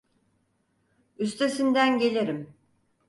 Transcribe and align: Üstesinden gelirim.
Üstesinden 1.19 1.97
gelirim. 1.99 2.53